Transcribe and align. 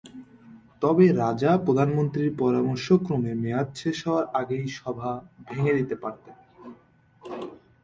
তবে 0.81 1.05
রাজা 1.21 1.51
প্রধানমন্ত্রীর 1.65 2.29
পরামর্শক্রমে 2.39 3.31
মেয়াদ 3.43 3.69
শেষ 3.75 3.97
হওয়ার 4.05 4.25
আগেই 4.39 4.65
সভা 4.79 5.11
ভেঙে 5.47 5.73
দিতে 5.79 5.95
পারতেন। 6.03 6.35